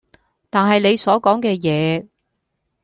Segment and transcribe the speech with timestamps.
[0.49, 2.07] 但係你所講嘅嘢